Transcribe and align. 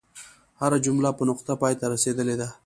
هره 0.61 0.77
جمله 0.85 1.09
په 1.17 1.23
نقطه 1.29 1.53
پای 1.61 1.73
ته 1.79 1.85
رسیدلې 1.93 2.35
ده. 2.41 2.47